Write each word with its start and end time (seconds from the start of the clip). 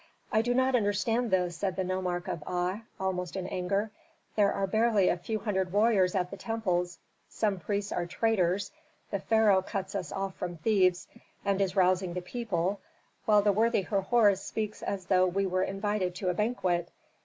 "I 0.31 0.41
do 0.41 0.55
not 0.55 0.73
understand 0.75 1.29
this," 1.29 1.55
said 1.57 1.75
the 1.75 1.83
nomarch 1.83 2.27
of 2.27 2.43
Aa, 2.47 2.81
almost 2.99 3.35
in 3.35 3.45
anger. 3.45 3.91
"There 4.35 4.51
are 4.51 4.65
barely 4.65 5.09
a 5.09 5.15
few 5.17 5.37
hundred 5.37 5.71
warriors 5.71 6.15
at 6.15 6.31
the 6.31 6.37
temples, 6.37 6.97
some 7.29 7.59
priests 7.59 7.91
are 7.91 8.07
traitors, 8.07 8.71
the 9.11 9.19
pharaoh 9.19 9.61
cuts 9.61 9.93
us 9.93 10.11
off 10.11 10.33
from 10.37 10.57
Thebes 10.57 11.07
and 11.45 11.61
is 11.61 11.75
rousing 11.75 12.13
the 12.15 12.21
people, 12.23 12.81
while 13.25 13.43
the 13.43 13.53
worthy 13.53 13.83
Herhor 13.83 14.33
speaks 14.37 14.81
as 14.81 15.05
though 15.05 15.27
we 15.27 15.45
were 15.45 15.61
invited 15.63 16.15
to 16.15 16.29
a 16.29 16.33
banquet. 16.33 16.89